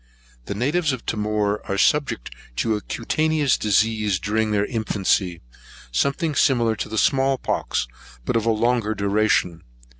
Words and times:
The 0.45 0.55
natives 0.55 0.93
of 0.93 1.05
Timor 1.05 1.61
are 1.69 1.77
subject 1.77 2.31
to 2.55 2.75
a 2.75 2.81
cutaneous 2.81 3.55
disease 3.55 4.17
during 4.19 4.49
their 4.49 4.65
infancy, 4.65 5.41
something 5.91 6.33
similar 6.33 6.75
to 6.77 6.89
the 6.89 6.97
small 6.97 7.37
pox, 7.37 7.87
but 8.25 8.35
of 8.35 8.47
longer 8.47 8.95
duration. 8.95 9.61